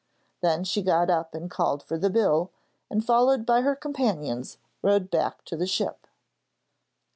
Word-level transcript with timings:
Then 0.41 0.63
she 0.63 0.81
got 0.81 1.11
up 1.11 1.35
and 1.35 1.47
called 1.47 1.83
for 1.83 1.95
the 1.95 2.09
bill, 2.09 2.49
and 2.89 3.05
followed 3.05 3.45
by 3.45 3.61
her 3.61 3.75
companions, 3.75 4.57
rowed 4.81 5.11
back 5.11 5.45
to 5.45 5.55
the 5.55 5.67
ship. 5.67 6.07